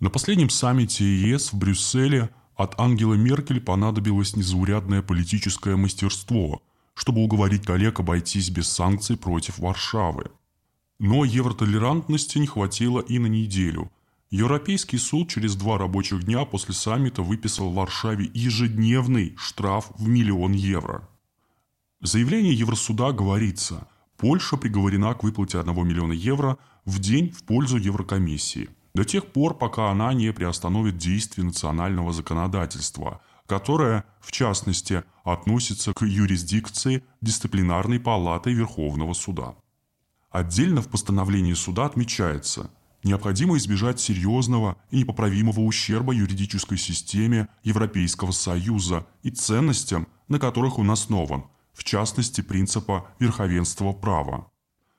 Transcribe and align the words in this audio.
На 0.00 0.08
последнем 0.08 0.48
саммите 0.48 1.04
ЕС 1.04 1.52
в 1.52 1.58
Брюсселе 1.58 2.30
от 2.56 2.80
Ангелы 2.80 3.18
Меркель 3.18 3.60
понадобилось 3.60 4.34
незаурядное 4.34 5.02
политическое 5.02 5.76
мастерство, 5.76 6.62
чтобы 6.94 7.22
уговорить 7.22 7.66
коллег 7.66 8.00
обойтись 8.00 8.48
без 8.48 8.66
санкций 8.68 9.18
против 9.18 9.58
Варшавы. 9.58 10.30
Но 10.98 11.26
евротолерантности 11.26 12.38
не 12.38 12.46
хватило 12.46 13.00
и 13.00 13.18
на 13.18 13.26
неделю. 13.26 13.92
Европейский 14.30 14.96
суд 14.96 15.28
через 15.28 15.54
два 15.54 15.76
рабочих 15.76 16.24
дня 16.24 16.46
после 16.46 16.72
саммита 16.72 17.20
выписал 17.20 17.70
Варшаве 17.70 18.30
ежедневный 18.32 19.34
штраф 19.36 19.90
в 19.98 20.08
миллион 20.08 20.52
евро. 20.52 21.06
В 22.00 22.06
заявлении 22.06 22.54
Евросуда 22.54 23.12
говорится, 23.12 23.86
Польша 24.16 24.56
приговорена 24.56 25.12
к 25.12 25.24
выплате 25.24 25.60
1 25.60 25.86
миллиона 25.86 26.12
евро 26.12 26.56
в 26.86 27.00
день 27.00 27.32
в 27.32 27.42
пользу 27.42 27.76
Еврокомиссии– 27.76 28.70
до 29.00 29.06
тех 29.06 29.32
пор, 29.32 29.56
пока 29.56 29.90
она 29.90 30.12
не 30.12 30.30
приостановит 30.30 30.98
действие 30.98 31.46
национального 31.46 32.12
законодательства, 32.12 33.22
которое, 33.46 34.04
в 34.20 34.30
частности, 34.30 35.04
относится 35.24 35.94
к 35.94 36.04
юрисдикции 36.04 37.02
дисциплинарной 37.22 37.98
палаты 37.98 38.52
Верховного 38.52 39.14
суда. 39.14 39.54
Отдельно 40.30 40.82
в 40.82 40.88
постановлении 40.88 41.54
суда 41.54 41.86
отмечается, 41.86 42.70
необходимо 43.02 43.56
избежать 43.56 44.00
серьезного 44.00 44.76
и 44.90 44.98
непоправимого 44.98 45.60
ущерба 45.60 46.12
юридической 46.12 46.76
системе 46.76 47.48
Европейского 47.62 48.32
Союза 48.32 49.06
и 49.22 49.30
ценностям, 49.30 50.08
на 50.28 50.38
которых 50.38 50.78
он 50.78 50.90
основан, 50.90 51.44
в 51.72 51.84
частности 51.84 52.42
принципа 52.42 53.06
верховенства 53.18 53.92
права. 53.94 54.50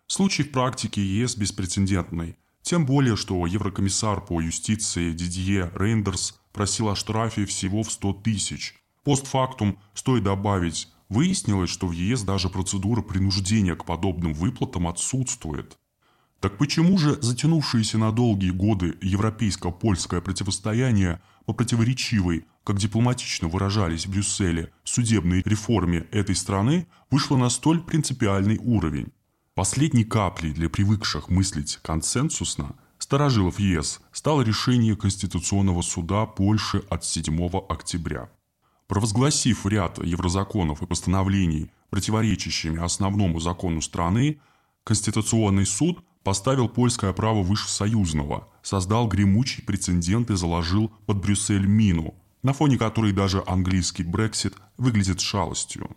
Случай 0.08 0.42
в 0.42 0.52
практике 0.52 1.06
ЕС 1.06 1.38
беспрецедентный. 1.38 2.36
Тем 2.62 2.86
более, 2.86 3.16
что 3.16 3.46
еврокомиссар 3.46 4.22
по 4.22 4.40
юстиции 4.40 5.14
Дидье 5.14 5.72
Рейндерс 5.76 6.40
просил 6.54 6.90
о 6.90 6.96
штрафе 6.96 7.46
всего 7.46 7.84
в 7.84 7.92
100 7.92 8.14
тысяч. 8.14 8.76
Постфактум 9.04 9.80
стоит 9.94 10.24
добавить, 10.24 10.88
выяснилось, 11.10 11.70
что 11.70 11.88
в 11.88 11.92
ЕС 11.92 12.22
даже 12.22 12.50
процедура 12.50 13.02
принуждения 13.02 13.76
к 13.76 13.86
подобным 13.86 14.34
выплатам 14.34 14.88
отсутствует. 14.88 15.78
Так 16.40 16.58
почему 16.58 16.98
же 16.98 17.22
затянувшееся 17.22 18.00
на 18.00 18.12
долгие 18.12 18.50
годы 18.50 18.96
европейско-польское 19.02 20.22
противостояние 20.22 21.22
по 21.46 21.54
противоречивой, 21.54 22.46
как 22.64 22.78
дипломатично 22.78 23.48
выражались 23.48 24.08
в 24.08 24.12
Брюсселе, 24.12 24.72
судебной 24.84 25.44
реформе 25.46 26.08
этой 26.12 26.36
страны 26.36 26.88
вышло 27.12 27.38
на 27.38 27.50
столь 27.50 27.82
принципиальный 27.82 28.58
уровень? 28.58 29.12
Последней 29.54 30.06
каплей 30.06 30.54
для 30.54 30.70
привыкших 30.70 31.28
мыслить 31.30 31.78
консенсусно 31.82 32.78
старожилов 32.98 33.60
ЕС 33.60 34.00
стало 34.14 34.44
решение 34.44 34.96
Конституционного 34.96 35.82
суда 35.82 36.26
Польши 36.26 36.84
от 36.90 37.04
7 37.04 37.50
октября. 37.68 38.30
Провозгласив 38.88 39.66
ряд 39.66 40.02
еврозаконов 40.02 40.82
и 40.82 40.86
постановлений, 40.86 41.70
противоречащими 41.90 42.82
основному 42.82 43.42
закону 43.42 43.82
страны, 43.82 44.40
Конституционный 44.86 45.66
суд 45.66 46.02
поставил 46.24 46.70
польское 46.70 47.12
право 47.12 47.44
выше 47.44 47.68
союзного, 47.68 48.48
создал 48.62 49.10
гремучий 49.10 49.66
прецедент 49.66 50.32
и 50.32 50.36
заложил 50.38 50.94
под 51.06 51.18
Брюссель 51.18 51.66
мину, 51.66 52.16
на 52.42 52.54
фоне 52.54 52.78
которой 52.78 53.12
даже 53.12 53.44
английский 53.46 54.04
Брексит 54.04 54.56
выглядит 54.78 55.20
шалостью. 55.20 55.90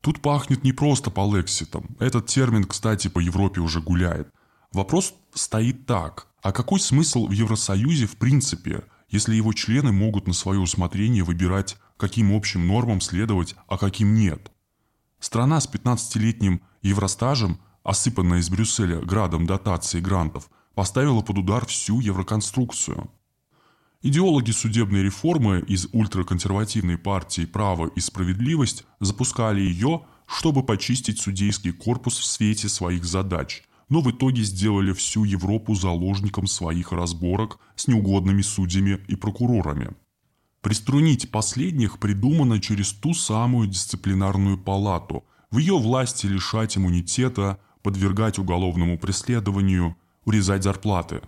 Тут 0.00 0.20
пахнет 0.20 0.64
не 0.64 0.72
просто 0.72 1.10
по 1.10 1.20
лекситам. 1.34 1.96
Этот 1.98 2.26
термин, 2.26 2.64
кстати, 2.64 3.08
по 3.08 3.18
Европе 3.18 3.60
уже 3.60 3.80
гуляет. 3.80 4.32
Вопрос 4.72 5.14
стоит 5.34 5.86
так. 5.86 6.28
А 6.42 6.52
какой 6.52 6.80
смысл 6.80 7.26
в 7.26 7.32
Евросоюзе 7.32 8.06
в 8.06 8.16
принципе, 8.16 8.84
если 9.08 9.34
его 9.34 9.52
члены 9.52 9.92
могут 9.92 10.26
на 10.26 10.32
свое 10.32 10.58
усмотрение 10.58 11.22
выбирать, 11.22 11.76
каким 11.98 12.34
общим 12.34 12.66
нормам 12.66 13.00
следовать, 13.00 13.56
а 13.66 13.76
каким 13.76 14.14
нет? 14.14 14.50
Страна 15.18 15.60
с 15.60 15.68
15-летним 15.68 16.62
евростажем, 16.80 17.60
осыпанная 17.82 18.38
из 18.38 18.48
Брюсселя 18.48 19.00
градом 19.00 19.46
дотаций 19.46 20.00
и 20.00 20.02
грантов, 20.02 20.48
поставила 20.74 21.20
под 21.20 21.38
удар 21.38 21.66
всю 21.66 22.00
евроконструкцию. 22.00 23.10
Идеологи 24.02 24.50
судебной 24.50 25.02
реформы 25.02 25.62
из 25.68 25.86
ультраконсервативной 25.92 26.96
партии 26.96 27.44
«Право 27.44 27.88
и 27.88 28.00
справедливость» 28.00 28.86
запускали 28.98 29.60
ее, 29.60 30.06
чтобы 30.26 30.62
почистить 30.62 31.20
судейский 31.20 31.72
корпус 31.72 32.18
в 32.18 32.24
свете 32.24 32.70
своих 32.70 33.04
задач, 33.04 33.62
но 33.90 34.00
в 34.00 34.10
итоге 34.10 34.42
сделали 34.42 34.94
всю 34.94 35.24
Европу 35.24 35.74
заложником 35.74 36.46
своих 36.46 36.92
разборок 36.92 37.58
с 37.76 37.88
неугодными 37.88 38.40
судьями 38.40 39.00
и 39.06 39.16
прокурорами. 39.16 39.90
Приструнить 40.62 41.30
последних 41.30 41.98
придумано 41.98 42.58
через 42.58 42.94
ту 42.94 43.12
самую 43.12 43.68
дисциплинарную 43.68 44.56
палату, 44.56 45.24
в 45.50 45.58
ее 45.58 45.78
власти 45.78 46.24
лишать 46.24 46.78
иммунитета, 46.78 47.60
подвергать 47.82 48.38
уголовному 48.38 48.98
преследованию, 48.98 49.94
урезать 50.24 50.62
зарплаты. 50.62 51.20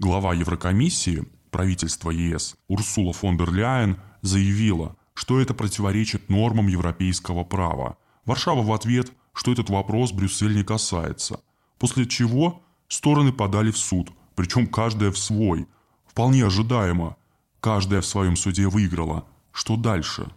Глава 0.00 0.34
Еврокомиссии 0.34 1.26
правительства 1.50 2.10
ЕС 2.10 2.56
Урсула 2.68 3.12
фон 3.12 3.36
дер 3.36 3.52
Ляйен 3.52 3.98
заявила, 4.22 4.96
что 5.14 5.40
это 5.40 5.54
противоречит 5.54 6.28
нормам 6.28 6.68
европейского 6.68 7.44
права. 7.44 7.96
Варшава 8.24 8.62
в 8.62 8.72
ответ, 8.72 9.12
что 9.32 9.52
этот 9.52 9.70
вопрос 9.70 10.12
Брюссель 10.12 10.54
не 10.54 10.64
касается. 10.64 11.40
После 11.78 12.06
чего 12.06 12.62
стороны 12.88 13.32
подали 13.32 13.70
в 13.70 13.78
суд, 13.78 14.10
причем 14.34 14.66
каждая 14.66 15.10
в 15.10 15.18
свой. 15.18 15.66
Вполне 16.06 16.44
ожидаемо. 16.44 17.16
Каждая 17.60 18.00
в 18.00 18.06
своем 18.06 18.36
суде 18.36 18.68
выиграла. 18.68 19.26
Что 19.52 19.76
дальше? 19.76 20.30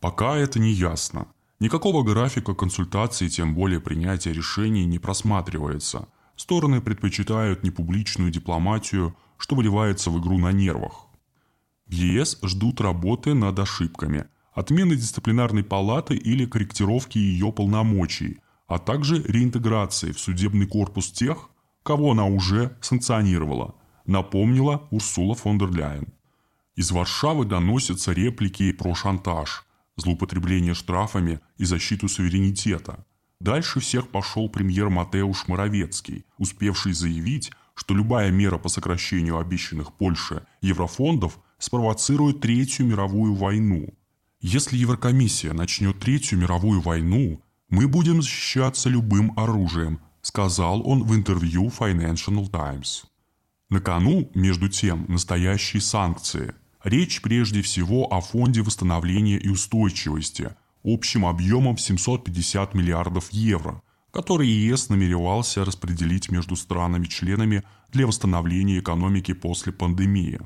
Пока 0.00 0.36
это 0.36 0.58
не 0.58 0.72
ясно. 0.72 1.26
Никакого 1.58 2.02
графика 2.02 2.54
консультаций, 2.54 3.28
тем 3.28 3.54
более 3.54 3.80
принятия 3.80 4.32
решений 4.32 4.86
не 4.86 4.98
просматривается. 4.98 6.08
Стороны 6.36 6.80
предпочитают 6.80 7.62
непубличную 7.64 8.30
дипломатию– 8.30 9.16
что 9.40 9.56
выливается 9.56 10.10
в 10.10 10.20
игру 10.20 10.38
на 10.38 10.52
нервах. 10.52 11.06
В 11.86 11.92
ЕС 11.92 12.38
ждут 12.42 12.80
работы 12.80 13.34
над 13.34 13.58
ошибками, 13.58 14.26
отмены 14.52 14.96
дисциплинарной 14.96 15.64
палаты 15.64 16.14
или 16.14 16.44
корректировки 16.44 17.18
ее 17.18 17.50
полномочий, 17.50 18.38
а 18.68 18.78
также 18.78 19.22
реинтеграции 19.22 20.12
в 20.12 20.20
судебный 20.20 20.66
корпус 20.66 21.10
тех, 21.10 21.48
кого 21.82 22.12
она 22.12 22.26
уже 22.26 22.76
санкционировала, 22.82 23.74
напомнила 24.06 24.86
Урсула 24.90 25.34
фон 25.34 25.58
дер 25.58 25.72
Ляйен. 25.72 26.08
Из 26.76 26.90
Варшавы 26.92 27.46
доносятся 27.46 28.12
реплики 28.12 28.72
про 28.72 28.94
шантаж, 28.94 29.64
злоупотребление 29.96 30.74
штрафами 30.74 31.40
и 31.56 31.64
защиту 31.64 32.08
суверенитета. 32.08 33.06
Дальше 33.40 33.80
всех 33.80 34.08
пошел 34.08 34.50
премьер 34.50 34.90
Матеуш 34.90 35.48
Моровецкий, 35.48 36.26
успевший 36.36 36.92
заявить, 36.92 37.50
что 37.74 37.94
любая 37.94 38.30
мера 38.30 38.58
по 38.58 38.68
сокращению 38.68 39.38
обещанных 39.38 39.92
Польше 39.92 40.46
еврофондов 40.60 41.38
спровоцирует 41.58 42.40
Третью 42.40 42.86
мировую 42.86 43.34
войну. 43.34 43.94
Если 44.40 44.76
Еврокомиссия 44.76 45.52
начнет 45.52 45.98
Третью 45.98 46.38
мировую 46.38 46.80
войну, 46.80 47.42
мы 47.68 47.86
будем 47.86 48.22
защищаться 48.22 48.88
любым 48.88 49.38
оружием, 49.38 50.00
сказал 50.22 50.86
он 50.88 51.04
в 51.04 51.14
интервью 51.14 51.68
Financial 51.68 52.48
Times. 52.48 53.04
На 53.68 53.80
кону, 53.80 54.30
между 54.34 54.68
тем, 54.68 55.04
настоящие 55.08 55.80
санкции. 55.80 56.54
Речь 56.82 57.20
прежде 57.20 57.62
всего 57.62 58.12
о 58.12 58.20
Фонде 58.20 58.62
восстановления 58.62 59.36
и 59.36 59.48
устойчивости, 59.48 60.50
общим 60.82 61.26
объемом 61.26 61.76
750 61.76 62.74
миллиардов 62.74 63.30
евро– 63.30 63.82
который 64.10 64.48
ЕС 64.48 64.88
намеревался 64.88 65.64
распределить 65.64 66.30
между 66.30 66.56
странами-членами 66.56 67.62
для 67.90 68.06
восстановления 68.06 68.78
экономики 68.78 69.32
после 69.32 69.72
пандемии. 69.72 70.40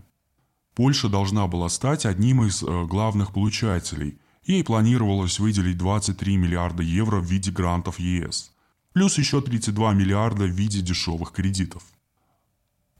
Польша 0.74 1.08
должна 1.08 1.46
была 1.46 1.68
стать 1.68 2.04
одним 2.04 2.44
из 2.44 2.62
э, 2.62 2.84
главных 2.86 3.32
получателей. 3.32 4.18
Ей 4.44 4.64
планировалось 4.64 5.38
выделить 5.38 5.78
23 5.78 6.36
миллиарда 6.36 6.82
евро 6.82 7.20
в 7.20 7.24
виде 7.24 7.50
грантов 7.50 7.98
ЕС, 7.98 8.52
плюс 8.92 9.16
еще 9.16 9.40
32 9.40 9.94
миллиарда 9.94 10.44
в 10.44 10.50
виде 10.50 10.80
дешевых 10.80 11.32
кредитов. 11.32 11.84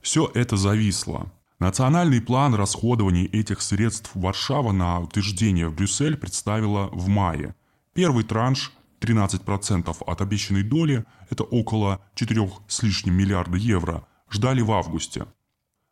Все 0.01 0.31
это 0.33 0.55
зависло. 0.55 1.31
Национальный 1.59 2.21
план 2.21 2.53
расходования 2.55 3.25
этих 3.25 3.61
средств 3.61 4.11
Варшава 4.13 4.71
на 4.71 4.99
утверждение 4.99 5.67
в 5.67 5.75
Брюссель 5.75 6.17
представила 6.17 6.87
в 6.87 7.07
мае. 7.07 7.55
Первый 7.93 8.23
транш 8.23 8.71
13% 8.99 10.03
от 10.05 10.21
обещанной 10.21 10.63
доли, 10.63 11.05
это 11.29 11.43
около 11.43 12.01
4 12.15 12.49
с 12.67 12.83
лишним 12.83 13.15
миллиарда 13.15 13.57
евро, 13.57 14.07
ждали 14.29 14.61
в 14.61 14.71
августе. 14.71 15.25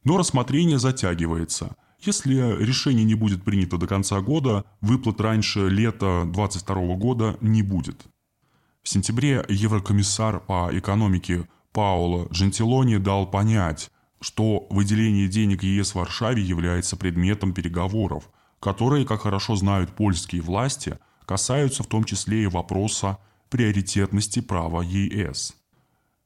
Но 0.04 0.18
рассмотрение 0.18 0.80
затягивается. 0.80 1.76
Если 2.02 2.36
решение 2.62 3.06
не 3.06 3.16
будет 3.16 3.44
принято 3.44 3.78
до 3.78 3.88
конца 3.88 4.20
года, 4.20 4.66
выплат 4.82 5.22
раньше 5.22 5.70
лета 5.70 6.24
2022 6.26 6.96
года 6.96 7.38
не 7.40 7.64
будет. 7.64 8.06
В 8.82 8.90
сентябре 8.90 9.46
еврокомиссар 9.48 10.42
по 10.42 10.70
экономике 10.74 11.48
Пауло 11.72 12.28
Джентилони 12.32 12.98
дал 12.98 13.26
понять, 13.26 13.90
что 14.20 14.68
выделение 14.70 15.28
денег 15.28 15.64
ЕС 15.64 15.96
Варшаве 15.96 16.42
является 16.42 16.98
предметом 16.98 17.54
переговоров, 17.54 18.30
которые, 18.60 19.06
как 19.06 19.22
хорошо 19.22 19.56
знают 19.56 19.96
польские 19.96 20.42
власти, 20.42 21.00
касаются 21.26 21.84
в 21.84 21.88
том 21.88 22.04
числе 22.04 22.44
и 22.44 22.48
вопроса 22.48 23.18
приоритетности 23.50 24.42
права 24.42 24.82
ЕС. 24.82 25.54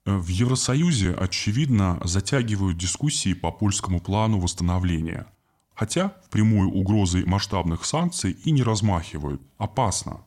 В 0.05 0.27
Евросоюзе, 0.29 1.11
очевидно, 1.11 1.99
затягивают 2.05 2.77
дискуссии 2.77 3.33
по 3.33 3.51
польскому 3.51 3.99
плану 3.99 4.39
восстановления. 4.39 5.27
Хотя 5.75 6.13
впрямую 6.25 6.69
угрозой 6.69 7.25
масштабных 7.25 7.83
санкций 7.83 8.31
и 8.31 8.51
не 8.51 8.63
размахивают. 8.63 9.41
Опасно. 9.57 10.21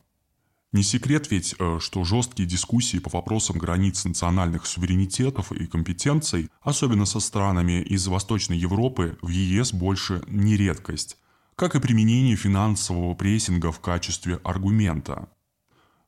Не 0.71 0.83
секрет 0.83 1.29
ведь, 1.31 1.55
э, 1.59 1.79
что 1.81 2.05
жесткие 2.05 2.47
дискуссии 2.47 2.99
по 2.99 3.09
вопросам 3.09 3.57
границ 3.57 4.05
национальных 4.05 4.65
суверенитетов 4.65 5.51
и 5.51 5.65
компетенций, 5.65 6.49
особенно 6.61 7.05
со 7.05 7.19
странами 7.19 7.81
из 7.81 8.07
Восточной 8.07 8.57
Европы, 8.57 9.17
в 9.21 9.27
ЕС 9.27 9.73
больше 9.73 10.21
не 10.27 10.55
редкость, 10.55 11.17
как 11.55 11.75
и 11.75 11.79
применение 11.79 12.35
финансового 12.35 13.13
прессинга 13.13 13.71
в 13.71 13.79
качестве 13.79 14.39
аргумента. 14.43 15.29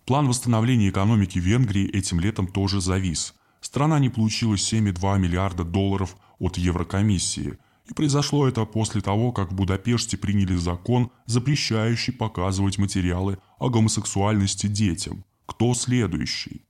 План 0.06 0.28
восстановления 0.28 0.90
экономики 0.90 1.40
Венгрии 1.40 1.90
этим 1.90 2.20
летом 2.20 2.48
тоже 2.48 2.82
завис. 2.82 3.34
Страна 3.62 4.00
не 4.00 4.10
получила 4.10 4.56
7,2 4.56 5.20
миллиарда 5.20 5.64
долларов 5.64 6.18
от 6.40 6.58
Еврокомиссии– 6.58 7.58
и 7.86 7.94
произошло 7.94 8.48
это 8.48 8.66
после 8.66 9.02
того, 9.02 9.32
как 9.32 9.52
в 9.52 9.56
Будапеште 9.56 10.18
приняли 10.18 10.56
закон, 10.56 11.12
запрещающий 11.26 12.14
показывать 12.14 12.78
материалы 12.78 13.40
о 13.60 13.70
гомосексуальности 13.70 14.68
детям. 14.68 15.26
Кто 15.46 15.74
следующий? 15.74 16.66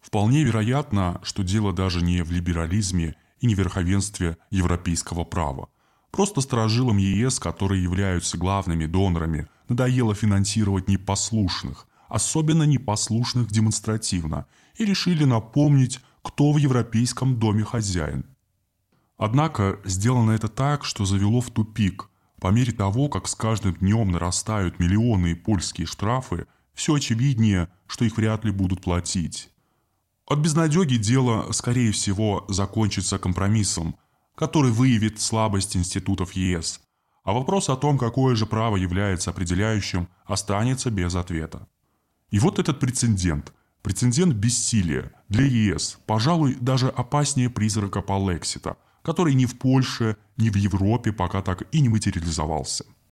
Вполне 0.00 0.44
вероятно, 0.44 1.20
что 1.24 1.42
дело 1.42 1.72
даже 1.72 2.00
не 2.00 2.22
в 2.22 2.30
либерализме 2.30 3.16
и 3.40 3.46
не 3.46 3.56
в 3.56 3.58
верховенстве 3.58 4.36
европейского 4.50 5.24
права. 5.24 5.68
Просто 6.10 6.40
сторожилам 6.40 6.96
ЕС, 6.96 7.38
которые 7.38 7.82
являются 7.82 8.38
главными 8.38 8.86
донорами, 8.86 9.48
надоело 9.68 10.14
финансировать 10.14 10.88
непослушных, 10.88 11.86
особенно 12.08 12.62
непослушных 12.62 13.48
демонстративно, 13.48 14.46
и 14.76 14.84
решили 14.84 15.24
напомнить, 15.24 16.00
кто 16.22 16.52
в 16.52 16.56
Европейском 16.56 17.38
доме 17.38 17.64
хозяин– 17.64 18.24
Однако 19.18 19.80
сделано 19.84 20.32
это 20.32 20.48
так, 20.48 20.84
что 20.84 21.04
завело 21.04 21.40
в 21.40 21.50
тупик. 21.50 22.10
По 22.40 22.48
мере 22.48 22.72
того, 22.72 23.08
как 23.08 23.28
с 23.28 23.34
каждым 23.34 23.74
днем 23.74 24.10
нарастают 24.10 24.78
миллионные 24.78 25.34
польские 25.34 25.86
штрафы, 25.86 26.46
все 26.74 26.94
очевиднее, 26.94 27.68
что 27.86 28.04
их 28.04 28.18
вряд 28.18 28.44
ли 28.44 28.50
будут 28.50 28.82
платить. 28.82 29.50
От 30.26 30.40
безнадеги 30.40 30.96
дело, 30.96 31.50
скорее 31.52 31.92
всего, 31.92 32.44
закончится 32.48 33.18
компромиссом, 33.18 33.96
который 34.36 34.70
выявит 34.70 35.20
слабость 35.20 35.76
институтов 35.76 36.34
ЕС, 36.34 36.80
а 37.24 37.32
вопрос 37.32 37.68
о 37.68 37.76
том, 37.76 37.98
какое 37.98 38.36
же 38.36 38.46
право 38.46 38.76
является 38.76 39.30
определяющим, 39.30 40.08
останется 40.24 40.92
без 40.92 41.16
ответа. 41.16 41.66
И 42.30 42.38
вот 42.38 42.60
этот 42.60 42.78
прецедент, 42.78 43.52
прецедент 43.82 44.34
бессилия 44.34 45.10
для 45.28 45.44
ЕС, 45.44 45.98
пожалуй, 46.06 46.56
даже 46.60 46.88
опаснее 46.88 47.50
призрака 47.50 48.00
Полексита– 48.00 48.76
который 49.06 49.34
ни 49.34 49.46
в 49.46 49.56
Польше, 49.56 50.16
ни 50.36 50.50
в 50.50 50.56
Европе 50.56 51.12
пока 51.12 51.40
так 51.40 51.62
и 51.70 51.80
не 51.80 51.88
материализовался. 51.88 52.84